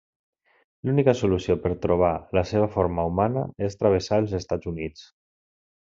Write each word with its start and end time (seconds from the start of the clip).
L'única 0.89 1.13
solució 1.19 1.57
per 1.65 1.71
trobar 1.83 2.11
la 2.39 2.45
seva 2.53 2.71
forma 2.79 3.07
humana 3.13 3.47
és 3.69 3.81
travessar 3.83 4.23
els 4.25 4.35
Estats 4.43 4.73
Units. 4.77 5.07